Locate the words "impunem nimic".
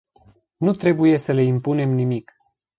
1.43-2.31